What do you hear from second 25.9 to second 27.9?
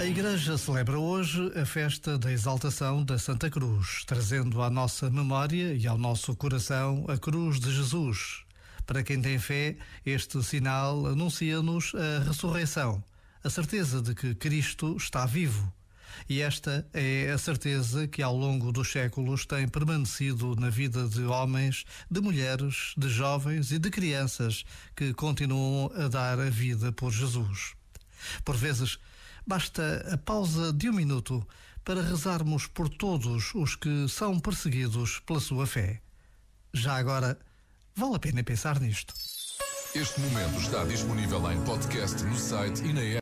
a dar a vida por Jesus.